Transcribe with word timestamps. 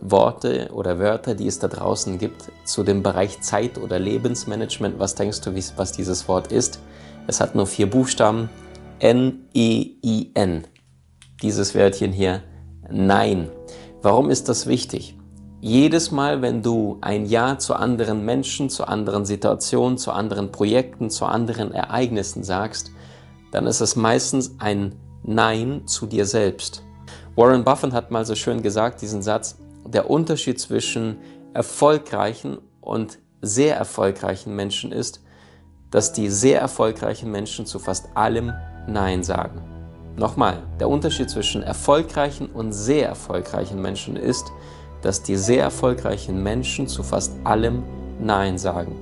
Worte 0.00 0.70
oder 0.72 0.98
Wörter, 0.98 1.34
die 1.34 1.46
es 1.46 1.58
da 1.58 1.68
draußen 1.68 2.18
gibt, 2.18 2.50
zu 2.64 2.84
dem 2.84 3.02
Bereich 3.02 3.40
Zeit- 3.40 3.78
oder 3.78 3.98
Lebensmanagement. 3.98 4.98
Was 4.98 5.14
denkst 5.14 5.40
du, 5.42 5.54
was 5.76 5.92
dieses 5.92 6.28
Wort 6.28 6.52
ist? 6.52 6.80
Es 7.26 7.40
hat 7.40 7.54
nur 7.54 7.66
vier 7.66 7.90
Buchstaben. 7.90 8.48
N-E-I-N. 9.00 10.66
Dieses 11.42 11.74
Wörtchen 11.74 12.12
hier. 12.12 12.42
Nein. 12.90 13.48
Warum 14.02 14.30
ist 14.30 14.48
das 14.48 14.66
wichtig? 14.66 15.16
Jedes 15.60 16.12
Mal, 16.12 16.40
wenn 16.40 16.62
du 16.62 16.98
ein 17.00 17.26
Ja 17.26 17.58
zu 17.58 17.74
anderen 17.74 18.24
Menschen, 18.24 18.70
zu 18.70 18.86
anderen 18.86 19.24
Situationen, 19.24 19.98
zu 19.98 20.12
anderen 20.12 20.52
Projekten, 20.52 21.10
zu 21.10 21.26
anderen 21.26 21.72
Ereignissen 21.72 22.44
sagst, 22.44 22.92
dann 23.50 23.66
ist 23.66 23.80
es 23.80 23.96
meistens 23.96 24.54
ein 24.58 24.94
Nein 25.24 25.82
zu 25.86 26.06
dir 26.06 26.26
selbst. 26.26 26.84
Warren 27.34 27.64
Buffett 27.64 27.92
hat 27.92 28.10
mal 28.10 28.24
so 28.24 28.34
schön 28.34 28.62
gesagt, 28.62 29.02
diesen 29.02 29.22
Satz, 29.22 29.58
der 29.86 30.10
Unterschied 30.10 30.60
zwischen 30.60 31.16
erfolgreichen 31.54 32.58
und 32.80 33.18
sehr 33.40 33.76
erfolgreichen 33.76 34.54
Menschen 34.54 34.92
ist, 34.92 35.22
dass 35.90 36.12
die 36.12 36.28
sehr 36.28 36.60
erfolgreichen 36.60 37.30
Menschen 37.30 37.66
zu 37.66 37.78
fast 37.78 38.16
allem 38.16 38.52
Nein 38.86 39.22
sagen. 39.22 39.62
Nochmal, 40.16 40.62
der 40.80 40.88
Unterschied 40.88 41.30
zwischen 41.30 41.62
erfolgreichen 41.62 42.46
und 42.46 42.72
sehr 42.72 43.08
erfolgreichen 43.08 43.80
Menschen 43.80 44.16
ist, 44.16 44.50
dass 45.02 45.22
die 45.22 45.36
sehr 45.36 45.62
erfolgreichen 45.62 46.42
Menschen 46.42 46.88
zu 46.88 47.02
fast 47.02 47.34
allem 47.44 47.84
Nein 48.20 48.58
sagen. 48.58 48.96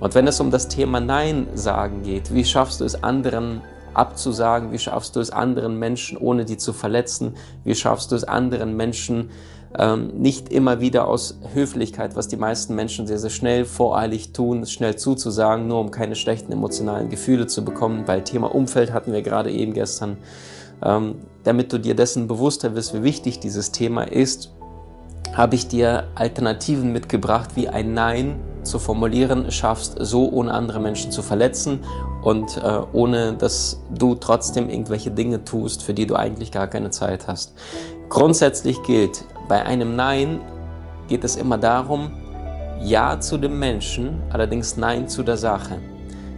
Und 0.00 0.14
wenn 0.14 0.26
es 0.26 0.40
um 0.40 0.50
das 0.50 0.68
Thema 0.68 0.98
Nein 0.98 1.46
sagen 1.54 2.02
geht, 2.02 2.32
wie 2.32 2.44
schaffst 2.44 2.80
du 2.80 2.84
es 2.84 3.02
anderen 3.02 3.60
abzusagen, 3.94 4.72
wie 4.72 4.78
schaffst 4.78 5.14
du 5.16 5.20
es 5.20 5.30
anderen 5.30 5.78
Menschen, 5.78 6.16
ohne 6.16 6.44
die 6.44 6.56
zu 6.56 6.72
verletzen, 6.72 7.34
wie 7.64 7.74
schaffst 7.74 8.10
du 8.10 8.16
es 8.16 8.24
anderen 8.24 8.76
Menschen, 8.76 9.30
ähm, 9.78 10.08
nicht 10.18 10.50
immer 10.50 10.80
wieder 10.80 11.08
aus 11.08 11.38
Höflichkeit, 11.54 12.16
was 12.16 12.28
die 12.28 12.36
meisten 12.36 12.74
Menschen 12.74 13.06
sehr, 13.06 13.18
sehr 13.18 13.30
schnell 13.30 13.64
voreilig 13.64 14.32
tun, 14.32 14.66
schnell 14.66 14.96
zuzusagen, 14.96 15.66
nur 15.66 15.80
um 15.80 15.90
keine 15.90 16.14
schlechten 16.14 16.52
emotionalen 16.52 17.08
Gefühle 17.08 17.46
zu 17.46 17.64
bekommen, 17.64 18.02
weil 18.06 18.22
Thema 18.22 18.54
Umfeld 18.54 18.92
hatten 18.92 19.12
wir 19.12 19.22
gerade 19.22 19.50
eben 19.50 19.72
gestern. 19.72 20.18
Ähm, 20.84 21.16
damit 21.44 21.72
du 21.72 21.78
dir 21.78 21.94
dessen 21.94 22.28
bewusster 22.28 22.74
wirst, 22.74 22.94
wie 22.94 23.02
wichtig 23.02 23.40
dieses 23.40 23.72
Thema 23.72 24.02
ist, 24.02 24.52
habe 25.34 25.54
ich 25.54 25.66
dir 25.68 26.08
Alternativen 26.14 26.92
mitgebracht, 26.92 27.50
wie 27.54 27.68
ein 27.68 27.94
Nein 27.94 28.40
zu 28.62 28.78
formulieren 28.78 29.50
schaffst, 29.50 29.96
so 29.98 30.30
ohne 30.30 30.52
andere 30.52 30.78
Menschen 30.78 31.10
zu 31.10 31.22
verletzen 31.22 31.80
und 32.22 32.58
äh, 32.58 32.80
ohne 32.92 33.32
dass 33.32 33.82
du 33.90 34.14
trotzdem 34.14 34.68
irgendwelche 34.68 35.10
Dinge 35.10 35.44
tust, 35.44 35.82
für 35.82 35.94
die 35.94 36.06
du 36.06 36.14
eigentlich 36.14 36.52
gar 36.52 36.68
keine 36.68 36.90
Zeit 36.90 37.26
hast. 37.26 37.54
Grundsätzlich 38.12 38.82
gilt, 38.82 39.24
bei 39.48 39.64
einem 39.64 39.96
Nein 39.96 40.42
geht 41.08 41.24
es 41.24 41.36
immer 41.36 41.56
darum, 41.56 42.10
Ja 42.82 43.18
zu 43.18 43.38
dem 43.38 43.58
Menschen, 43.58 44.20
allerdings 44.28 44.76
Nein 44.76 45.08
zu 45.08 45.22
der 45.22 45.38
Sache. 45.38 45.78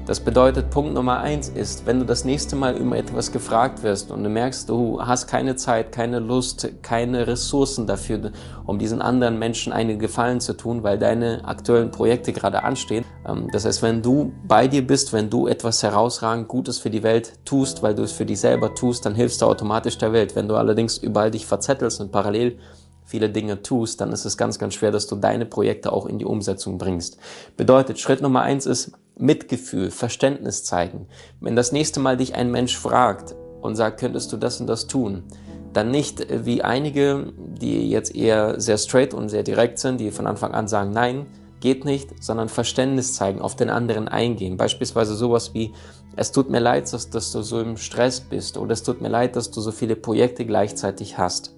Das 0.06 0.20
bedeutet, 0.20 0.69
Punkt 0.69 0.92
Nummer 0.92 1.20
eins 1.20 1.48
ist, 1.48 1.86
wenn 1.86 1.98
du 1.98 2.05
das 2.05 2.27
nächste 2.27 2.56
Mal 2.56 2.77
über 2.77 2.94
etwas 2.94 3.32
gefragt 3.32 3.82
wirst 3.82 4.10
und 4.10 4.22
du 4.22 4.28
merkst, 4.28 4.69
du 4.69 5.00
hast 5.00 5.26
keine 5.26 5.56
Zeit, 5.56 5.92
keine 5.92 6.19
Lust, 6.19 6.69
keine 6.82 7.26
Ressourcen 7.26 7.87
dafür, 7.87 8.31
um 8.66 8.78
diesen 8.78 9.00
anderen 9.00 9.38
Menschen 9.38 9.72
einen 9.72 9.98
Gefallen 9.98 10.42
zu 10.42 10.59
tun, 10.59 10.82
weil 10.82 10.98
deine 10.98 11.47
aktuellen 11.47 11.91
Projekte 11.91 12.34
gerade 12.34 12.65
anstehen. 12.65 13.06
Ähm, 13.26 13.48
das 13.50 13.65
heißt, 13.65 13.81
wenn 13.81 14.03
du 14.03 14.32
bei 14.47 14.69
dir 14.69 14.87
bist, 14.87 15.15
wenn 15.15 15.31
du 15.31 15.47
etwas 15.47 15.82
herausragend 15.82 16.48
Gutes 16.48 16.78
für 16.78 16.91
die 16.91 17.03
Welt 17.03 17.32
tust, 17.47 17.82
weil 17.82 17.94
du 17.94 18.03
es 18.03 18.12
für 18.12 18.26
dich 18.26 18.41
selber 18.41 18.75
tust, 18.75 19.06
dann 19.06 19.15
hilfst 19.15 19.41
du 19.41 19.47
automatisch 19.47 19.97
der 19.97 20.12
Welt. 20.12 20.36
Wenn 20.36 20.48
du 20.48 20.56
allerdings 20.56 20.98
überall 20.98 21.31
dich 21.31 21.47
verzettelst 21.47 22.03
und 22.03 22.12
parallel 22.12 22.59
viele 23.06 23.31
Dinge 23.31 23.62
tust, 23.62 24.03
dann 24.03 24.12
ist 24.12 24.26
es 24.26 24.36
ganz, 24.36 24.59
ganz 24.59 24.75
schwer, 24.75 24.91
dass 24.91 25.06
du 25.06 25.16
deine 25.16 25.47
Projekte 25.47 25.92
auch 25.94 26.04
in 26.04 26.19
die 26.19 26.26
Umsetzung 26.26 26.76
bringst. 26.76 27.16
Bedeutet, 27.56 27.98
Schritt 27.98 28.21
Nummer 28.21 28.42
eins 28.42 28.66
ist 28.66 28.92
Mitgefühl, 29.16 29.91
Verständnis 29.91 30.64
zeigen. 30.64 31.06
Wenn 31.41 31.56
das 31.56 31.72
nächste 31.72 32.00
Mal 32.00 32.16
dich 32.16 32.34
ein 32.34 32.50
Mensch 32.50 32.76
fragt 32.76 33.34
und 33.60 33.76
sagt, 33.76 34.00
könntest 34.00 34.32
du 34.32 34.36
das 34.36 34.60
und 34.60 34.66
das 34.66 34.86
tun, 34.86 35.25
dann 35.72 35.91
nicht 35.91 36.26
wie 36.44 36.62
einige, 36.62 37.32
die 37.36 37.91
jetzt 37.91 38.14
eher 38.14 38.60
sehr 38.60 38.78
straight 38.78 39.14
und 39.14 39.28
sehr 39.28 39.42
direkt 39.42 39.78
sind, 39.78 39.98
die 39.98 40.10
von 40.10 40.26
Anfang 40.26 40.53
an 40.53 40.69
sagen, 40.69 40.91
nein, 40.91 41.26
geht 41.60 41.84
nicht, 41.84 42.22
sondern 42.22 42.48
Verständnis 42.48 43.14
zeigen, 43.14 43.41
auf 43.41 43.56
den 43.56 43.70
anderen 43.70 44.06
eingehen. 44.06 44.56
Beispielsweise 44.56 45.14
sowas 45.14 45.54
wie, 45.54 45.72
es 46.16 46.30
tut 46.30 46.50
mir 46.50 46.60
leid, 46.60 46.92
dass, 46.92 47.10
dass 47.10 47.32
du 47.32 47.42
so 47.42 47.60
im 47.60 47.76
Stress 47.76 48.20
bist 48.20 48.56
oder 48.56 48.72
es 48.72 48.82
tut 48.82 49.00
mir 49.00 49.08
leid, 49.08 49.34
dass 49.34 49.50
du 49.50 49.60
so 49.60 49.72
viele 49.72 49.97
Projekte 49.97 50.44
gleichzeitig 50.44 51.19
hast 51.19 51.53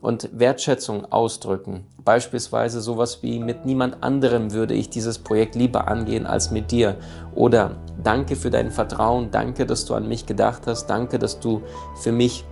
und 0.00 0.30
Wertschätzung 0.32 1.10
ausdrücken. 1.10 1.84
Beispielsweise 2.04 2.80
sowas 2.80 3.22
wie 3.22 3.40
mit 3.40 3.66
niemand 3.66 4.02
anderem 4.02 4.52
würde 4.52 4.74
ich 4.74 4.90
dieses 4.90 5.18
Projekt 5.18 5.56
lieber 5.56 5.88
angehen 5.88 6.24
als 6.24 6.52
mit 6.52 6.70
dir. 6.70 6.96
Oder 7.34 7.72
danke 8.02 8.36
für 8.36 8.50
dein 8.50 8.70
Vertrauen, 8.70 9.30
danke, 9.32 9.66
dass 9.66 9.84
du 9.84 9.94
an 9.94 10.06
mich 10.06 10.24
gedacht 10.24 10.62
hast, 10.66 10.86
danke, 10.86 11.18
dass 11.18 11.40
du 11.40 11.62
für 12.00 12.12
mich 12.12 12.44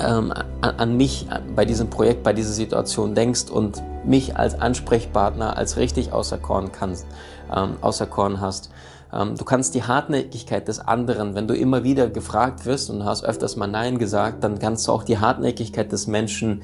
ähm, 0.00 0.32
an, 0.32 0.74
an, 0.78 0.96
mich 0.96 1.26
bei 1.54 1.66
diesem 1.66 1.90
Projekt, 1.90 2.22
bei 2.22 2.32
dieser 2.32 2.52
Situation 2.52 3.14
denkst 3.14 3.50
und 3.50 3.82
mich 4.04 4.36
als 4.36 4.58
Ansprechpartner 4.58 5.56
als 5.56 5.76
richtig 5.76 6.12
außer 6.12 6.38
Korn, 6.38 6.72
kannst, 6.72 7.06
ähm, 7.54 7.76
außer 7.82 8.06
Korn 8.06 8.40
hast. 8.40 8.70
Ähm, 9.12 9.36
du 9.36 9.44
kannst 9.44 9.74
die 9.74 9.82
Hartnäckigkeit 9.82 10.66
des 10.68 10.80
anderen, 10.80 11.34
wenn 11.34 11.46
du 11.46 11.54
immer 11.54 11.84
wieder 11.84 12.08
gefragt 12.08 12.66
wirst 12.66 12.90
und 12.90 13.04
hast 13.04 13.24
öfters 13.24 13.56
mal 13.56 13.66
Nein 13.66 13.98
gesagt, 13.98 14.44
dann 14.44 14.58
kannst 14.58 14.88
du 14.88 14.92
auch 14.92 15.04
die 15.04 15.18
Hartnäckigkeit 15.18 15.92
des 15.92 16.06
Menschen 16.06 16.62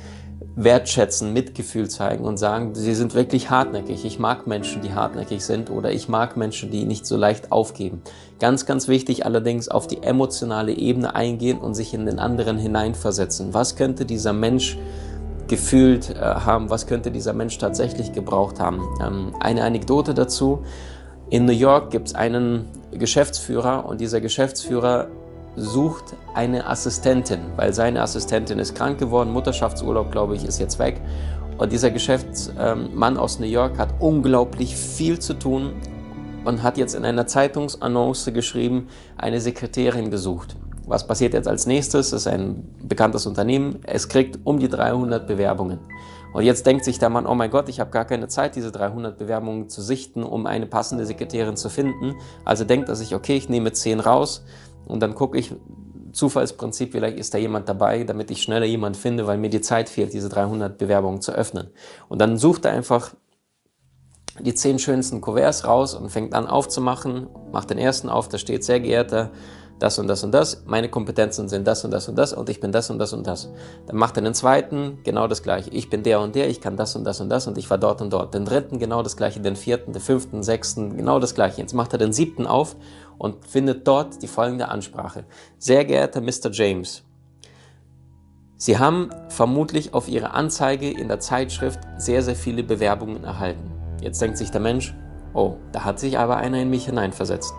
wertschätzen, 0.54 1.32
Mitgefühl 1.32 1.88
zeigen 1.88 2.24
und 2.24 2.36
sagen, 2.36 2.74
sie 2.74 2.94
sind 2.94 3.14
wirklich 3.14 3.48
hartnäckig. 3.48 4.04
Ich 4.04 4.18
mag 4.18 4.46
Menschen, 4.46 4.82
die 4.82 4.92
hartnäckig 4.92 5.44
sind 5.44 5.70
oder 5.70 5.92
ich 5.92 6.08
mag 6.08 6.36
Menschen, 6.36 6.70
die 6.70 6.84
nicht 6.84 7.06
so 7.06 7.16
leicht 7.16 7.52
aufgeben. 7.52 8.02
Ganz, 8.40 8.66
ganz 8.66 8.88
wichtig 8.88 9.24
allerdings 9.24 9.68
auf 9.68 9.86
die 9.86 10.02
emotionale 10.02 10.72
Ebene 10.72 11.14
eingehen 11.14 11.58
und 11.58 11.74
sich 11.74 11.94
in 11.94 12.06
den 12.06 12.18
anderen 12.18 12.58
hineinversetzen. 12.58 13.54
Was 13.54 13.76
könnte 13.76 14.04
dieser 14.04 14.32
Mensch 14.32 14.78
gefühlt 15.46 16.10
äh, 16.10 16.20
haben? 16.20 16.70
Was 16.70 16.86
könnte 16.86 17.10
dieser 17.10 17.32
Mensch 17.32 17.58
tatsächlich 17.58 18.12
gebraucht 18.12 18.58
haben? 18.58 18.82
Ähm, 19.00 19.34
eine 19.40 19.62
Anekdote 19.62 20.12
dazu. 20.12 20.64
In 21.30 21.44
New 21.44 21.52
York 21.52 21.90
gibt 21.90 22.08
es 22.08 22.14
einen 22.14 22.64
Geschäftsführer 22.90 23.84
und 23.84 24.00
dieser 24.00 24.18
Geschäftsführer 24.22 25.08
sucht 25.56 26.16
eine 26.32 26.66
Assistentin, 26.66 27.40
weil 27.56 27.74
seine 27.74 28.00
Assistentin 28.00 28.58
ist 28.58 28.74
krank 28.74 28.98
geworden, 28.98 29.30
Mutterschaftsurlaub, 29.32 30.10
glaube 30.10 30.36
ich, 30.36 30.44
ist 30.46 30.58
jetzt 30.58 30.78
weg. 30.78 31.02
Und 31.58 31.70
dieser 31.70 31.90
Geschäftsmann 31.90 33.18
aus 33.18 33.40
New 33.40 33.46
York 33.46 33.76
hat 33.76 33.90
unglaublich 33.98 34.74
viel 34.74 35.18
zu 35.18 35.34
tun 35.34 35.74
und 36.46 36.62
hat 36.62 36.78
jetzt 36.78 36.94
in 36.94 37.04
einer 37.04 37.26
Zeitungsannonce 37.26 38.32
geschrieben, 38.32 38.88
eine 39.18 39.42
Sekretärin 39.42 40.10
gesucht. 40.10 40.56
Was 40.86 41.06
passiert 41.06 41.34
jetzt 41.34 41.46
als 41.46 41.66
nächstes? 41.66 42.08
Das 42.08 42.22
ist 42.22 42.26
ein 42.26 42.64
bekanntes 42.82 43.26
Unternehmen. 43.26 43.80
Es 43.82 44.08
kriegt 44.08 44.38
um 44.44 44.58
die 44.58 44.70
300 44.70 45.26
Bewerbungen. 45.26 45.78
Und 46.32 46.44
jetzt 46.44 46.66
denkt 46.66 46.84
sich 46.84 46.98
der 46.98 47.08
Mann, 47.08 47.26
oh 47.26 47.34
mein 47.34 47.50
Gott, 47.50 47.68
ich 47.68 47.80
habe 47.80 47.90
gar 47.90 48.04
keine 48.04 48.28
Zeit, 48.28 48.56
diese 48.56 48.70
300 48.70 49.18
Bewerbungen 49.18 49.68
zu 49.68 49.82
sichten, 49.82 50.22
um 50.22 50.46
eine 50.46 50.66
passende 50.66 51.06
Sekretärin 51.06 51.56
zu 51.56 51.70
finden. 51.70 52.16
Also 52.44 52.64
denkt 52.64 52.88
er 52.88 52.96
sich, 52.96 53.14
okay, 53.14 53.36
ich 53.36 53.48
nehme 53.48 53.72
10 53.72 54.00
raus 54.00 54.44
und 54.86 55.00
dann 55.00 55.14
gucke 55.14 55.38
ich, 55.38 55.54
Zufallsprinzip, 56.12 56.92
vielleicht 56.92 57.18
ist 57.18 57.34
da 57.34 57.38
jemand 57.38 57.68
dabei, 57.68 58.04
damit 58.04 58.30
ich 58.30 58.42
schneller 58.42 58.66
jemand 58.66 58.96
finde, 58.96 59.26
weil 59.26 59.38
mir 59.38 59.50
die 59.50 59.60
Zeit 59.60 59.88
fehlt, 59.88 60.12
diese 60.12 60.28
300 60.28 60.78
Bewerbungen 60.78 61.20
zu 61.20 61.32
öffnen. 61.32 61.68
Und 62.08 62.20
dann 62.20 62.38
sucht 62.38 62.64
er 62.64 62.72
einfach 62.72 63.14
die 64.40 64.54
10 64.54 64.78
schönsten 64.78 65.20
Kuverts 65.20 65.66
raus 65.66 65.94
und 65.94 66.10
fängt 66.10 66.34
an 66.34 66.46
aufzumachen, 66.46 67.28
macht 67.52 67.70
den 67.70 67.78
ersten 67.78 68.08
auf, 68.08 68.28
da 68.28 68.38
steht, 68.38 68.64
sehr 68.64 68.80
geehrter 68.80 69.30
das 69.78 69.98
und 69.98 70.08
das 70.08 70.24
und 70.24 70.32
das, 70.32 70.64
meine 70.66 70.88
Kompetenzen 70.88 71.48
sind 71.48 71.66
das 71.66 71.84
und 71.84 71.90
das 71.90 72.08
und 72.08 72.16
das 72.16 72.32
und 72.32 72.48
ich 72.48 72.60
bin 72.60 72.72
das 72.72 72.90
und 72.90 72.98
das 72.98 73.12
und 73.12 73.26
das. 73.26 73.48
Dann 73.86 73.96
macht 73.96 74.16
er 74.16 74.22
den 74.22 74.34
zweiten 74.34 74.98
genau 75.04 75.28
das 75.28 75.42
gleiche. 75.42 75.70
Ich 75.70 75.88
bin 75.88 76.02
der 76.02 76.20
und 76.20 76.34
der, 76.34 76.48
ich 76.48 76.60
kann 76.60 76.76
das 76.76 76.96
und 76.96 77.04
das 77.04 77.20
und 77.20 77.28
das 77.28 77.46
und 77.46 77.58
ich 77.58 77.70
war 77.70 77.78
dort 77.78 78.00
und 78.00 78.12
dort. 78.12 78.34
Den 78.34 78.44
dritten 78.44 78.78
genau 78.78 79.02
das 79.02 79.16
gleiche, 79.16 79.40
den 79.40 79.56
vierten, 79.56 79.92
den 79.92 80.02
fünften, 80.02 80.42
sechsten 80.42 80.96
genau 80.96 81.18
das 81.20 81.34
gleiche. 81.34 81.60
Jetzt 81.60 81.74
macht 81.74 81.92
er 81.92 81.98
den 81.98 82.12
siebten 82.12 82.46
auf 82.46 82.76
und 83.18 83.46
findet 83.46 83.86
dort 83.86 84.22
die 84.22 84.28
folgende 84.28 84.68
Ansprache. 84.68 85.24
Sehr 85.58 85.84
geehrter 85.84 86.20
Mr. 86.20 86.50
James, 86.50 87.04
Sie 88.60 88.76
haben 88.76 89.10
vermutlich 89.28 89.94
auf 89.94 90.08
Ihre 90.08 90.32
Anzeige 90.32 90.90
in 90.90 91.06
der 91.06 91.20
Zeitschrift 91.20 91.78
sehr, 91.96 92.24
sehr 92.24 92.34
viele 92.34 92.64
Bewerbungen 92.64 93.22
erhalten. 93.22 93.70
Jetzt 94.00 94.20
denkt 94.20 94.36
sich 94.36 94.50
der 94.50 94.60
Mensch, 94.60 94.94
oh, 95.32 95.54
da 95.70 95.84
hat 95.84 96.00
sich 96.00 96.18
aber 96.18 96.38
einer 96.38 96.58
in 96.58 96.68
mich 96.68 96.86
hineinversetzt. 96.86 97.54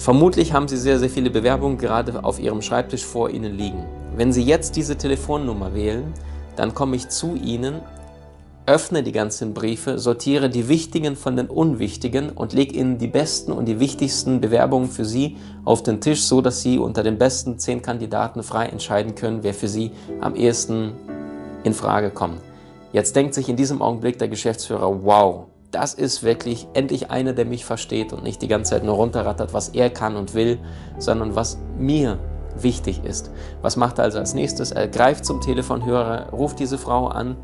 Vermutlich 0.00 0.54
haben 0.54 0.66
Sie 0.66 0.78
sehr, 0.78 0.98
sehr 0.98 1.10
viele 1.10 1.28
Bewerbungen 1.28 1.76
gerade 1.76 2.24
auf 2.24 2.40
Ihrem 2.40 2.62
Schreibtisch 2.62 3.04
vor 3.04 3.28
Ihnen 3.28 3.54
liegen. 3.54 3.84
Wenn 4.16 4.32
Sie 4.32 4.42
jetzt 4.42 4.74
diese 4.76 4.96
Telefonnummer 4.96 5.74
wählen, 5.74 6.14
dann 6.56 6.72
komme 6.74 6.96
ich 6.96 7.10
zu 7.10 7.34
Ihnen 7.34 7.82
öffne 8.64 9.02
die 9.02 9.12
ganzen 9.12 9.52
Briefe, 9.52 9.98
sortiere 9.98 10.48
die 10.48 10.68
wichtigen 10.68 11.16
von 11.16 11.36
den 11.36 11.48
unwichtigen 11.48 12.30
und 12.30 12.52
lege 12.52 12.76
ihnen 12.76 12.98
die 12.98 13.08
besten 13.08 13.52
und 13.52 13.66
die 13.66 13.80
wichtigsten 13.80 14.40
Bewerbungen 14.40 14.88
für 14.88 15.04
Sie 15.04 15.36
auf 15.64 15.82
den 15.82 16.00
Tisch, 16.00 16.22
so 16.22 16.40
dass 16.40 16.62
Sie 16.62 16.78
unter 16.78 17.02
den 17.02 17.18
besten 17.18 17.58
zehn 17.58 17.82
Kandidaten 17.82 18.42
frei 18.42 18.66
entscheiden 18.66 19.16
können, 19.16 19.42
wer 19.42 19.54
für 19.54 19.68
Sie 19.68 19.90
am 20.20 20.34
ehesten 20.34 20.92
in 21.64 21.74
Frage 21.74 22.10
kommt. 22.10 22.40
Jetzt 22.92 23.16
denkt 23.16 23.34
sich 23.34 23.48
in 23.48 23.56
diesem 23.56 23.82
Augenblick 23.82 24.18
der 24.18 24.28
Geschäftsführer, 24.28 25.04
wow, 25.04 25.49
das 25.70 25.94
ist 25.94 26.22
wirklich 26.22 26.66
endlich 26.74 27.10
einer, 27.10 27.32
der 27.32 27.44
mich 27.44 27.64
versteht 27.64 28.12
und 28.12 28.22
nicht 28.22 28.42
die 28.42 28.48
ganze 28.48 28.72
Zeit 28.72 28.84
nur 28.84 28.96
runterrattert, 28.96 29.54
was 29.54 29.68
er 29.70 29.90
kann 29.90 30.16
und 30.16 30.34
will, 30.34 30.58
sondern 30.98 31.36
was 31.36 31.58
mir 31.78 32.18
wichtig 32.56 33.04
ist. 33.04 33.30
Was 33.62 33.76
macht 33.76 33.98
er 33.98 34.04
also 34.04 34.18
als 34.18 34.34
nächstes? 34.34 34.72
Er 34.72 34.88
greift 34.88 35.24
zum 35.24 35.40
Telefonhörer, 35.40 36.30
ruft 36.30 36.58
diese 36.58 36.78
Frau 36.78 37.06
an, 37.06 37.36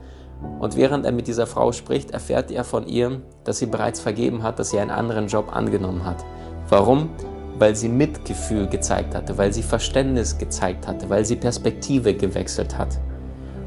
und 0.58 0.76
während 0.76 1.06
er 1.06 1.12
mit 1.12 1.28
dieser 1.28 1.46
Frau 1.46 1.72
spricht, 1.72 2.10
erfährt 2.10 2.50
er 2.50 2.62
von 2.62 2.86
ihr, 2.86 3.22
dass 3.44 3.58
sie 3.58 3.66
bereits 3.66 4.00
vergeben 4.00 4.42
hat, 4.42 4.58
dass 4.58 4.68
sie 4.70 4.78
einen 4.78 4.90
anderen 4.90 5.28
Job 5.28 5.54
angenommen 5.54 6.04
hat. 6.04 6.24
Warum? 6.68 7.08
Weil 7.58 7.74
sie 7.74 7.88
Mitgefühl 7.88 8.66
gezeigt 8.66 9.14
hatte, 9.14 9.38
weil 9.38 9.54
sie 9.54 9.62
Verständnis 9.62 10.36
gezeigt 10.36 10.86
hatte, 10.86 11.08
weil 11.08 11.24
sie 11.24 11.36
Perspektive 11.36 12.12
gewechselt 12.12 12.76
hat. 12.76 12.98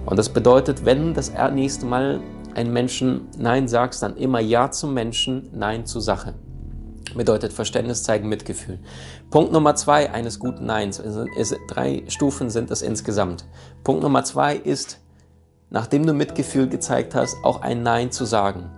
Und 0.05 0.19
das 0.19 0.29
bedeutet, 0.29 0.85
wenn 0.85 1.15
das 1.15 1.31
nächste 1.53 1.87
Mal 1.87 2.19
ein 2.59 2.73
Menschen 2.73 3.29
Nein 3.37 3.69
sagst, 3.69 4.03
dann 4.03 4.17
immer 4.17 4.41
Ja 4.41 4.69
zum 4.69 4.93
Menschen, 4.93 5.49
Nein 5.53 5.85
zur 5.85 6.01
Sache. 6.01 6.33
Bedeutet 7.15 7.53
Verständnis 7.53 8.03
zeigen, 8.03 8.27
Mitgefühl. 8.27 8.79
Punkt 9.31 9.53
Nummer 9.53 9.75
zwei 9.75 10.11
eines 10.11 10.39
guten 10.39 10.65
Neins, 10.65 10.99
ist, 10.99 11.55
drei 11.69 12.03
Stufen 12.09 12.49
sind 12.49 12.69
es 12.69 12.81
insgesamt. 12.81 13.45
Punkt 13.85 14.03
Nummer 14.03 14.25
zwei 14.25 14.57
ist, 14.57 14.99
nachdem 15.69 16.05
du 16.05 16.13
Mitgefühl 16.13 16.67
gezeigt 16.67 17.15
hast, 17.15 17.37
auch 17.43 17.61
ein 17.61 17.81
Nein 17.81 18.11
zu 18.11 18.25
sagen. 18.25 18.69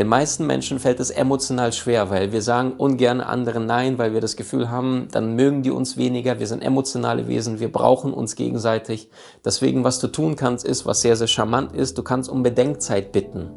Den 0.00 0.08
meisten 0.08 0.46
Menschen 0.46 0.78
fällt 0.78 0.98
es 0.98 1.10
emotional 1.10 1.74
schwer, 1.74 2.08
weil 2.08 2.32
wir 2.32 2.40
sagen 2.40 2.72
ungern 2.78 3.20
anderen 3.20 3.66
Nein, 3.66 3.98
weil 3.98 4.14
wir 4.14 4.22
das 4.22 4.34
Gefühl 4.34 4.70
haben, 4.70 5.08
dann 5.12 5.36
mögen 5.36 5.62
die 5.62 5.70
uns 5.70 5.98
weniger. 5.98 6.40
Wir 6.40 6.46
sind 6.46 6.62
emotionale 6.62 7.28
Wesen, 7.28 7.60
wir 7.60 7.70
brauchen 7.70 8.14
uns 8.14 8.34
gegenseitig. 8.34 9.10
Deswegen, 9.44 9.84
was 9.84 9.98
du 9.98 10.06
tun 10.06 10.36
kannst, 10.36 10.64
ist, 10.64 10.86
was 10.86 11.02
sehr, 11.02 11.16
sehr 11.16 11.26
charmant 11.26 11.74
ist, 11.74 11.98
du 11.98 12.02
kannst 12.02 12.30
um 12.30 12.42
Bedenkzeit 12.42 13.12
bitten. 13.12 13.50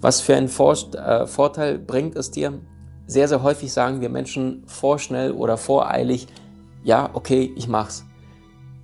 Was 0.00 0.20
für 0.20 0.36
einen 0.36 0.46
Vor 0.46 0.76
äh, 0.94 1.26
Vorteil 1.26 1.80
bringt 1.80 2.14
es 2.14 2.30
dir? 2.30 2.60
Sehr, 3.08 3.26
sehr 3.26 3.42
häufig 3.42 3.72
sagen 3.72 4.00
wir 4.00 4.08
Menschen 4.08 4.62
vorschnell 4.66 5.32
oder 5.32 5.56
voreilig, 5.56 6.28
ja, 6.84 7.10
okay, 7.12 7.52
ich 7.56 7.66
mach's. 7.66 8.07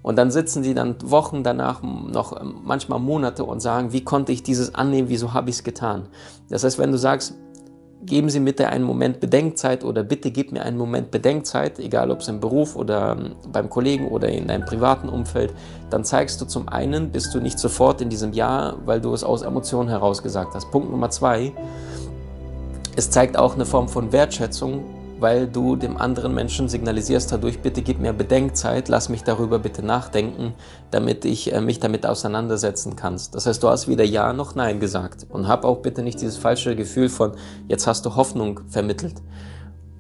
Und 0.04 0.16
dann 0.16 0.30
sitzen 0.30 0.62
sie 0.62 0.74
dann 0.74 0.96
Wochen 1.02 1.42
danach, 1.42 1.82
noch 1.82 2.38
ähm, 2.38 2.56
manchmal 2.62 3.00
Monate 3.00 3.42
und 3.42 3.60
sagen, 3.60 3.94
wie 3.94 4.04
konnte 4.04 4.32
ich 4.32 4.42
dieses 4.42 4.74
annehmen, 4.74 5.08
wieso 5.08 5.32
habe 5.32 5.48
ich 5.48 5.56
es 5.56 5.64
getan? 5.64 6.08
Das 6.50 6.62
heißt, 6.62 6.78
wenn 6.78 6.92
du 6.92 6.98
sagst, 6.98 7.32
geben 8.02 8.28
Sie 8.28 8.40
bitte 8.40 8.68
einen 8.68 8.84
Moment 8.84 9.20
Bedenkzeit 9.20 9.82
oder 9.82 10.02
bitte 10.02 10.30
gib 10.30 10.52
mir 10.52 10.62
einen 10.62 10.76
Moment 10.76 11.10
Bedenkzeit, 11.10 11.78
egal 11.78 12.10
ob 12.10 12.20
es 12.20 12.28
im 12.28 12.38
Beruf 12.38 12.76
oder 12.76 13.12
ähm, 13.12 13.36
beim 13.50 13.70
Kollegen 13.70 14.08
oder 14.08 14.28
in 14.28 14.46
deinem 14.46 14.66
privaten 14.66 15.08
Umfeld, 15.08 15.54
dann 15.88 16.04
zeigst 16.04 16.38
du 16.38 16.44
zum 16.44 16.68
einen, 16.68 17.10
bist 17.10 17.34
du 17.34 17.40
nicht 17.40 17.58
sofort 17.58 18.02
in 18.02 18.10
diesem 18.10 18.34
Ja, 18.34 18.74
weil 18.84 19.00
du 19.00 19.14
es 19.14 19.24
aus 19.24 19.40
Emotionen 19.40 19.88
heraus 19.88 20.22
gesagt 20.22 20.54
hast. 20.54 20.70
Punkt 20.70 20.90
Nummer 20.90 21.08
zwei, 21.08 21.54
es 22.94 23.10
zeigt 23.10 23.38
auch 23.38 23.54
eine 23.54 23.64
Form 23.64 23.88
von 23.88 24.12
Wertschätzung 24.12 24.84
weil 25.24 25.46
du 25.46 25.74
dem 25.74 25.96
anderen 25.96 26.34
Menschen 26.34 26.68
signalisierst 26.68 27.32
dadurch, 27.32 27.60
bitte 27.60 27.80
gib 27.80 27.98
mir 27.98 28.12
Bedenkzeit, 28.12 28.90
lass 28.90 29.08
mich 29.08 29.24
darüber 29.24 29.58
bitte 29.58 29.82
nachdenken, 29.82 30.52
damit 30.90 31.24
ich 31.24 31.50
äh, 31.50 31.62
mich 31.62 31.80
damit 31.80 32.04
auseinandersetzen 32.04 32.94
kann. 32.94 33.18
Das 33.32 33.46
heißt, 33.46 33.62
du 33.62 33.70
hast 33.70 33.88
weder 33.88 34.04
Ja 34.04 34.34
noch 34.34 34.54
Nein 34.54 34.80
gesagt 34.80 35.24
und 35.30 35.48
hab 35.48 35.64
auch 35.64 35.78
bitte 35.78 36.02
nicht 36.02 36.20
dieses 36.20 36.36
falsche 36.36 36.76
Gefühl 36.76 37.08
von, 37.08 37.32
jetzt 37.68 37.86
hast 37.86 38.04
du 38.04 38.16
Hoffnung 38.16 38.60
vermittelt. 38.68 39.14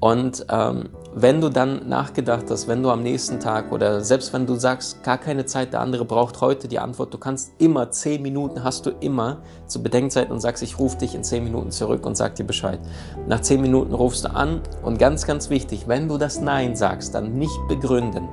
Und 0.04 0.44
ähm, 0.50 0.90
wenn 1.14 1.40
du 1.40 1.48
dann 1.48 1.88
nachgedacht 1.88 2.50
hast, 2.50 2.68
wenn 2.68 2.82
du 2.82 2.90
am 2.90 3.02
nächsten 3.02 3.40
Tag 3.40 3.72
oder 3.72 4.02
selbst 4.02 4.34
wenn 4.34 4.44
du 4.44 4.54
sagst, 4.54 5.02
gar 5.02 5.16
keine 5.16 5.46
Zeit, 5.46 5.72
der 5.72 5.80
andere 5.80 6.04
braucht 6.04 6.42
heute 6.42 6.68
die 6.68 6.78
Antwort, 6.78 7.14
du 7.14 7.16
kannst 7.16 7.54
immer 7.56 7.90
zehn 7.90 8.20
Minuten 8.20 8.62
hast 8.62 8.84
du 8.84 8.90
immer 9.00 9.38
zur 9.66 9.82
Bedenkzeit 9.82 10.30
und 10.30 10.40
sagst, 10.40 10.62
ich 10.62 10.78
rufe 10.78 10.98
dich 10.98 11.14
in 11.14 11.24
zehn 11.24 11.42
Minuten 11.42 11.70
zurück 11.70 12.04
und 12.04 12.18
sag 12.18 12.34
dir 12.34 12.44
Bescheid. 12.44 12.80
Nach 13.26 13.40
zehn 13.40 13.62
Minuten 13.62 13.94
rufst 13.94 14.26
du 14.26 14.34
an 14.34 14.60
und 14.82 14.98
ganz, 14.98 15.26
ganz 15.26 15.48
wichtig, 15.48 15.88
wenn 15.88 16.06
du 16.06 16.18
das 16.18 16.38
Nein 16.38 16.76
sagst, 16.76 17.14
dann 17.14 17.38
nicht 17.38 17.58
begründen. 17.66 18.28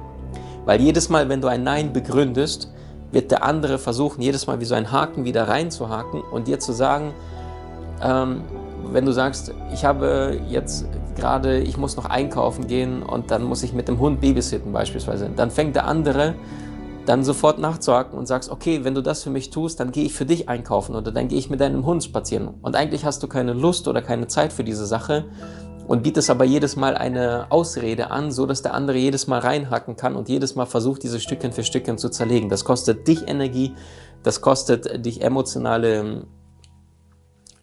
Weil 0.65 0.81
jedes 0.81 1.07
Mal, 1.07 1.29
wenn 1.29 1.39
du 1.39 1.47
ein 1.47 1.63
Nein 1.63 1.93
begründest, 1.93 2.69
wird 3.13 3.31
der 3.31 3.45
andere 3.45 3.79
versuchen, 3.79 4.21
jedes 4.21 4.45
Mal 4.45 4.59
wie 4.59 4.65
so 4.65 4.75
ein 4.75 4.91
Haken 4.91 5.23
wieder 5.23 5.47
reinzuhaken 5.47 6.21
und 6.33 6.49
dir 6.49 6.59
zu 6.59 6.73
sagen, 6.73 7.13
ähm, 8.03 8.41
wenn 8.91 9.05
du 9.05 9.13
sagst, 9.13 9.53
ich 9.71 9.85
habe 9.85 10.37
jetzt 10.49 10.85
gerade, 11.15 11.59
ich 11.59 11.77
muss 11.77 11.95
noch 11.95 12.05
einkaufen 12.05 12.67
gehen 12.67 13.03
und 13.03 13.31
dann 13.31 13.43
muss 13.43 13.63
ich 13.63 13.73
mit 13.73 13.87
dem 13.87 13.99
Hund 13.99 14.21
babysitten 14.21 14.71
beispielsweise, 14.71 15.29
dann 15.35 15.51
fängt 15.51 15.75
der 15.75 15.87
andere 15.87 16.35
dann 17.05 17.23
sofort 17.23 17.59
nachzuhaken 17.59 18.17
und 18.17 18.27
sagst, 18.27 18.51
okay, 18.51 18.83
wenn 18.83 18.93
du 18.93 19.01
das 19.01 19.23
für 19.23 19.29
mich 19.29 19.49
tust, 19.49 19.79
dann 19.79 19.91
gehe 19.91 20.05
ich 20.05 20.13
für 20.13 20.25
dich 20.25 20.49
einkaufen 20.49 20.95
oder 20.95 21.11
dann 21.11 21.27
gehe 21.27 21.39
ich 21.39 21.49
mit 21.49 21.59
deinem 21.59 21.85
Hund 21.85 22.03
spazieren. 22.03 22.49
Und 22.61 22.75
eigentlich 22.75 23.05
hast 23.05 23.23
du 23.23 23.27
keine 23.27 23.53
Lust 23.53 23.87
oder 23.87 24.01
keine 24.01 24.27
Zeit 24.27 24.53
für 24.53 24.63
diese 24.63 24.85
Sache 24.85 25.25
und 25.87 26.03
bietest 26.03 26.29
aber 26.29 26.45
jedes 26.45 26.75
Mal 26.75 26.95
eine 26.95 27.47
Ausrede 27.49 28.11
an, 28.11 28.31
so 28.31 28.45
dass 28.45 28.61
der 28.61 28.73
andere 28.73 28.97
jedes 28.97 29.27
Mal 29.27 29.39
reinhacken 29.39 29.95
kann 29.95 30.15
und 30.15 30.29
jedes 30.29 30.55
Mal 30.55 30.65
versucht, 30.65 31.03
diese 31.03 31.19
Stückchen 31.19 31.51
für 31.51 31.63
Stückchen 31.63 31.97
zu 31.97 32.09
zerlegen. 32.09 32.49
Das 32.49 32.63
kostet 32.63 33.07
dich 33.07 33.27
Energie, 33.27 33.73
das 34.23 34.41
kostet 34.41 35.05
dich 35.05 35.21
emotionale 35.21 36.25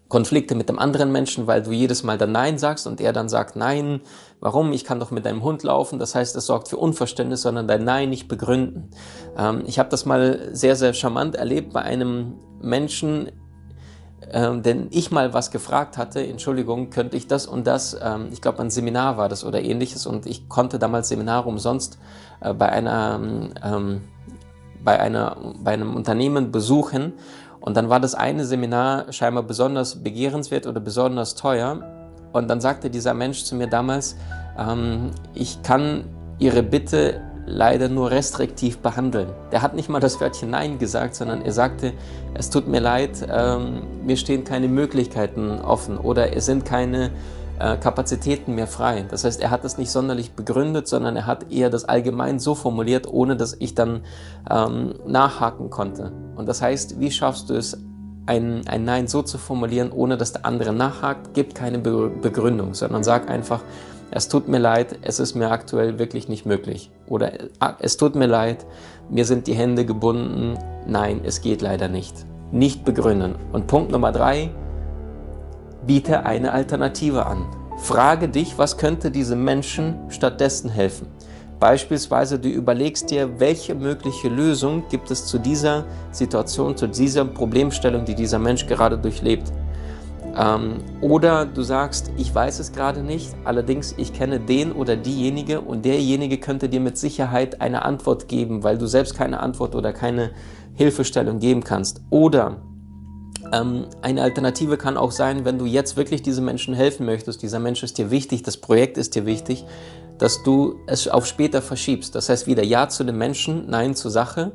Konflikte 0.09 0.55
mit 0.55 0.69
dem 0.69 0.79
anderen 0.79 1.13
Menschen, 1.13 1.47
weil 1.47 1.63
du 1.63 1.71
jedes 1.71 2.03
Mal 2.03 2.17
dann 2.17 2.33
Nein 2.33 2.59
sagst 2.59 2.87
und 2.87 3.01
er 3.01 3.13
dann 3.13 3.29
sagt 3.29 3.57
Nein, 3.57 4.01
warum? 4.41 4.73
Ich 4.73 4.85
kann 4.85 5.01
doch 5.01 5.11
mit 5.11 5.27
deinem 5.27 5.43
Hund 5.43 5.63
laufen. 5.63 5.99
Das 5.99 6.15
heißt, 6.15 6.35
es 6.37 6.47
sorgt 6.47 6.69
für 6.69 6.79
Unverständnis, 6.79 7.43
sondern 7.43 7.69
dein 7.69 7.85
Nein 7.85 8.09
nicht 8.09 8.27
begründen. 8.27 8.91
Ähm, 9.37 9.63
ich 9.67 9.79
habe 9.79 9.91
das 9.91 10.07
mal 10.07 10.49
sehr, 10.53 10.77
sehr 10.77 10.95
charmant 10.95 11.37
erlebt 11.37 11.73
bei 11.73 11.83
einem 11.83 12.35
Menschen, 12.61 13.31
ähm, 14.31 14.63
denn 14.63 14.89
ich 14.91 15.11
mal 15.11 15.33
was 15.33 15.51
gefragt 15.51 15.97
hatte, 15.97 16.27
Entschuldigung, 16.27 16.91
könnte 16.91 17.17
ich 17.17 17.27
das 17.27 17.47
und 17.47 17.67
das, 17.67 17.97
ähm, 18.03 18.29
ich 18.33 18.41
glaube 18.41 18.61
ein 18.61 18.71
Seminar 18.71 19.17
war 19.17 19.29
das 19.29 19.45
oder 19.45 19.63
ähnliches 19.63 20.07
und 20.07 20.27
ich 20.27 20.49
konnte 20.49 20.79
damals 20.79 21.09
Seminare 21.09 21.49
umsonst 21.49 21.99
äh, 22.41 22.53
bei 22.53 22.69
einer, 22.69 23.21
ähm, 23.63 24.03
bei 24.83 24.99
einer, 25.01 25.37
bei 25.63 25.73
einem 25.73 25.97
Unternehmen 25.97 26.51
besuchen 26.51 27.15
und 27.69 27.77
dann 27.77 27.91
war 27.91 28.01
das 28.01 28.15
eine 28.15 28.47
Seminar 28.47 29.13
scheinbar 29.13 29.43
besonders 29.43 29.97
begehrenswert 29.97 30.67
oder 30.67 30.81
besonders 30.81 31.35
teuer. 31.35 31.83
Und 32.33 32.49
dann 32.49 32.63
sagte 32.63 32.89
dieser 32.89 33.13
Mensch 33.13 33.45
zu 33.45 33.57
mir 33.57 33.67
damals, 33.67 34.17
ähm, 34.59 35.11
ich 35.35 35.63
kann 35.63 36.05
Ihre 36.39 36.63
Bitte 36.63 37.21
leider 37.45 37.91
nur 37.91 38.11
restriktiv 38.11 38.79
behandeln. 38.79 39.29
Der 39.53 39.61
hat 39.61 39.75
nicht 39.75 39.91
mal 39.91 40.01
das 40.01 40.19
Wörtchen 40.19 40.49
Nein 40.49 40.79
gesagt, 40.79 41.15
sondern 41.15 41.43
er 41.43 41.53
sagte, 41.53 41.93
es 42.33 42.49
tut 42.49 42.69
mir 42.69 42.81
leid, 42.81 43.29
ähm, 43.31 43.83
mir 44.03 44.17
stehen 44.17 44.45
keine 44.45 44.69
Möglichkeiten 44.69 45.61
offen 45.61 45.99
oder 45.99 46.35
es 46.35 46.47
sind 46.47 46.65
keine 46.65 47.11
äh, 47.59 47.77
Kapazitäten 47.77 48.55
mehr 48.55 48.67
frei. 48.67 49.05
Das 49.11 49.25
heißt, 49.25 49.43
er 49.43 49.51
hat 49.51 49.65
das 49.65 49.77
nicht 49.77 49.91
sonderlich 49.91 50.33
begründet, 50.33 50.89
sondern 50.89 51.17
er 51.17 51.27
hat 51.27 51.53
eher 51.53 51.69
das 51.69 51.85
allgemein 51.85 52.39
so 52.39 52.55
formuliert, 52.55 53.07
ohne 53.07 53.37
dass 53.37 53.55
ich 53.59 53.75
dann 53.75 54.01
ähm, 54.51 54.95
nachhaken 55.07 55.69
konnte. 55.69 56.13
Und 56.39 56.47
das 56.47 56.63
heißt, 56.63 57.01
wie 57.01 57.11
schaffst 57.11 57.51
du 57.51 57.55
es, 57.55 57.77
ein, 58.27 58.63
ein 58.69 58.85
Nein 58.85 59.09
so 59.09 59.23
zu 59.23 59.39
formulieren, 59.39 59.91
ohne 59.91 60.17
dass 60.17 60.33
der 60.33 60.47
andere 60.47 60.73
nachhakt? 60.73 61.35
Gib 61.35 61.53
keine 61.53 61.81
Be 61.81 62.09
Begründung, 62.09 62.75
sondern 62.75 63.03
sag 63.03 63.29
einfach, 63.29 63.61
es 64.13 64.29
tut 64.29 64.47
mir 64.47 64.59
leid, 64.59 65.01
es 65.03 65.19
ist 65.19 65.35
mir 65.35 65.51
aktuell 65.51 65.99
wirklich 65.99 66.29
nicht 66.29 66.47
möglich. 66.47 66.93
Oder 67.09 67.33
ah, 67.59 67.75
es 67.81 67.97
tut 67.97 68.15
mir 68.15 68.27
leid, 68.27 68.65
mir 69.11 69.25
sind 69.25 69.49
die 69.49 69.55
Hände 69.55 69.85
gebunden. 69.85 70.57
Nein, 70.87 71.23
es 71.25 71.41
geht 71.41 71.61
leider 71.61 71.89
nicht. 71.89 72.15
Nicht 72.53 72.85
begründen. 72.85 73.35
Und 73.53 73.67
Punkt 73.67 73.91
Nummer 73.91 74.13
drei, 74.13 74.51
biete 75.89 76.25
eine 76.25 76.53
Alternative 76.53 77.27
an. 77.27 77.47
Frage 77.79 78.29
dich, 78.29 78.59
was 78.59 78.79
könnte 78.79 79.11
diesem 79.11 79.43
Menschen 79.43 79.97
stattdessen 80.09 80.71
helfen. 80.71 81.09
Beispielsweise 81.61 82.39
du 82.39 82.49
überlegst 82.49 83.11
dir, 83.11 83.41
welche 83.41 83.75
mögliche 83.75 84.29
Lösung 84.29 84.85
gibt 84.91 85.11
es 85.11 85.27
zu 85.27 85.39
dieser 85.39 85.85
Situation, 86.13 86.77
zu 86.77 86.87
dieser 86.87 87.25
Problemstellung, 87.25 88.05
die 88.05 88.15
dieser 88.15 88.39
Mensch 88.39 88.67
gerade 88.67 88.97
durchlebt. 88.97 89.53
Ähm, 90.37 90.77
oder 91.01 91.47
du 91.47 91.63
sagst, 91.63 92.13
ich 92.17 92.33
weiß 92.33 92.61
es 92.61 92.73
gerade 92.73 93.03
nicht, 93.03 93.35
allerdings 93.45 93.95
ich 93.97 94.13
kenne 94.13 94.39
den 94.39 94.73
oder 94.73 94.97
diejenige 94.97 95.61
und 95.61 95.85
derjenige 95.85 96.39
könnte 96.39 96.69
dir 96.69 96.81
mit 96.81 96.97
Sicherheit 96.97 97.61
eine 97.61 97.85
Antwort 97.85 98.29
geben, 98.29 98.63
weil 98.63 98.79
du 98.79 98.87
selbst 98.87 99.17
keine 99.17 99.41
Antwort 99.41 99.75
oder 99.75 99.93
keine 99.93 100.31
Hilfestellung 100.75 101.41
geben 101.41 101.65
kannst. 101.65 102.03
Oder 102.11 102.59
ähm, 103.53 103.87
eine 104.03 104.23
Alternative 104.23 104.77
kann 104.77 104.97
auch 104.97 105.11
sein, 105.11 105.45
wenn 105.45 105.59
du 105.59 105.65
jetzt 105.65 105.97
wirklich 105.97 106.23
diesem 106.23 106.45
Menschen 106.45 106.75
helfen 106.75 107.05
möchtest, 107.05 107.43
dieser 107.43 107.59
Mensch 107.59 107.83
ist 107.83 107.99
dir 107.99 108.11
wichtig, 108.13 108.43
das 108.43 108.59
Projekt 108.59 108.97
ist 108.97 109.15
dir 109.15 109.27
wichtig, 109.27 109.65
dass 110.19 110.43
du 110.43 110.81
es 110.87 111.09
auf 111.09 111.27
später 111.27 111.63
verschiebst. 111.63 112.15
Das 112.15 112.29
heißt 112.29 112.47
wieder 112.47 112.65
Ja 112.65 112.89
zu 112.89 113.05
dem 113.05 113.19
Menschen, 113.19 113.69
Nein 113.69 113.95
zur 113.95 114.11
Sache. 114.11 114.53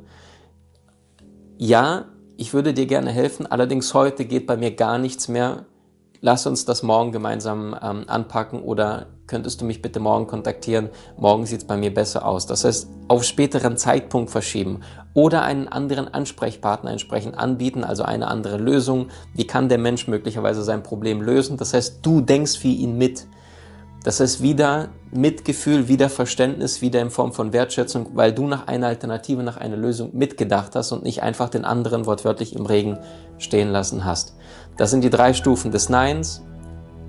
Ja, 1.58 2.06
ich 2.38 2.54
würde 2.54 2.74
dir 2.74 2.86
gerne 2.86 3.12
helfen, 3.12 3.46
allerdings 3.46 3.94
heute 3.94 4.26
geht 4.26 4.48
bei 4.48 4.58
mir 4.58 4.76
gar 4.76 4.98
nichts 4.98 5.28
mehr 5.28 5.66
lass 6.24 6.48
uns 6.48 6.64
das 6.64 6.84
morgen 6.84 7.12
gemeinsam 7.12 7.76
ähm, 7.84 8.06
anpacken 8.08 8.64
oder 8.64 9.08
könntest 9.28 9.60
du 9.60 9.66
mich 9.66 9.82
bitte 9.82 10.00
morgen 10.00 10.26
kontaktieren? 10.26 10.90
Morgen 11.18 11.46
sieht 11.46 11.60
es 11.60 11.68
bei 11.68 11.76
mir 11.76 11.94
besser 11.94 12.26
aus. 12.26 12.48
Das 12.48 12.64
heißt, 12.64 12.88
auf 13.10 13.26
späteren 13.26 13.76
Zeitpunkt 13.76 14.32
verschieben 14.32 14.80
oder 15.14 15.44
einen 15.44 15.68
anderen 15.68 16.12
Ansprechpartner 16.12 16.92
entsprechend 16.92 17.38
anbieten, 17.38 17.84
also 17.84 18.04
eine 18.04 18.30
andere 18.30 18.58
Lösung. 18.58 19.10
Wie 19.34 19.46
kann 19.46 19.68
der 19.68 19.78
Mensch 19.78 20.08
möglicherweise 20.08 20.64
sein 20.64 20.82
Problem 20.82 21.22
lösen? 21.22 21.58
Das 21.58 21.74
heißt, 21.74 22.00
du 22.02 22.22
denkst 22.22 22.58
für 22.58 22.70
ihn 22.70 22.98
mit. 22.98 23.28
Das 24.04 24.20
heißt 24.20 24.42
wieder 24.42 24.90
Mitgefühl, 25.12 25.88
wieder 25.88 26.10
Verständnis, 26.10 26.82
wieder 26.82 27.00
in 27.02 27.10
Form 27.10 27.32
von 27.32 27.54
Wertschätzung, 27.54 28.10
weil 28.14 28.34
du 28.34 28.48
nach 28.48 28.68
einer 28.68 28.88
Alternative, 28.88 29.44
nach 29.44 29.58
einer 29.58 29.78
Lösung 29.78 30.10
mitgedacht 30.14 30.76
hast 30.76 30.92
und 30.92 31.04
nicht 31.04 31.24
einfach 31.24 31.50
den 31.50 31.64
anderen 31.64 32.06
wortwörtlich 32.06 32.56
im 32.56 32.66
Regen 32.66 32.98
stehen 33.38 33.70
lassen 33.70 34.04
hast. 34.04 34.36
Das 34.76 34.92
sind 34.92 35.04
die 35.04 35.10
drei 35.10 35.34
Stufen 35.34 35.72
des 35.72 35.88
Neins. 35.88 36.44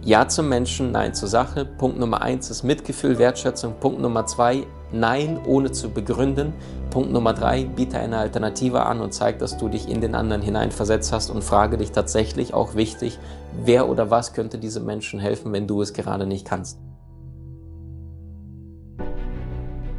Ja 0.02 0.28
zum 0.28 0.48
Menschen, 0.48 0.92
Nein 0.92 1.14
zur 1.14 1.28
Sache. 1.28 1.64
Punkt 1.64 1.98
Nummer 1.98 2.22
eins 2.22 2.50
ist 2.50 2.62
Mitgefühl, 2.62 3.18
Wertschätzung. 3.18 3.74
Punkt 3.80 4.00
Nummer 4.00 4.26
zwei, 4.26 4.64
Nein 4.94 5.38
ohne 5.44 5.72
zu 5.72 5.90
begründen. 5.90 6.54
Punkt 6.90 7.12
Nummer 7.12 7.34
drei, 7.34 7.64
biete 7.64 7.98
eine 7.98 8.18
Alternative 8.18 8.86
an 8.86 9.00
und 9.00 9.12
zeig, 9.12 9.40
dass 9.40 9.58
du 9.58 9.68
dich 9.68 9.88
in 9.88 10.00
den 10.00 10.14
anderen 10.14 10.40
hineinversetzt 10.40 11.12
hast 11.12 11.30
und 11.30 11.42
frage 11.42 11.76
dich 11.76 11.90
tatsächlich 11.90 12.54
auch 12.54 12.76
wichtig, 12.76 13.18
wer 13.64 13.88
oder 13.88 14.10
was 14.10 14.34
könnte 14.34 14.58
diesem 14.58 14.86
Menschen 14.86 15.18
helfen, 15.18 15.52
wenn 15.52 15.66
du 15.66 15.82
es 15.82 15.92
gerade 15.92 16.26
nicht 16.26 16.46
kannst. 16.46 16.78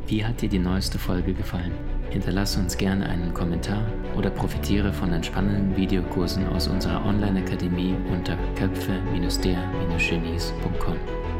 Wie 0.08 0.24
hat 0.24 0.42
dir 0.42 0.50
die 0.50 0.60
neueste 0.60 1.00
Folge 1.00 1.34
gefallen? 1.34 1.72
Hinterlasse 2.12 2.60
uns 2.60 2.78
gerne 2.78 3.08
einen 3.08 3.34
Kommentar 3.34 3.82
oder 4.16 4.30
profitiere 4.30 4.94
von 4.94 5.12
entspannenden 5.12 5.75
Videokursen 5.75 6.48
aus 6.48 6.68
unserer 6.68 7.04
Online-Akademie 7.06 7.96
unter 8.12 8.38
köpfe-der-genies.com. 8.56 11.35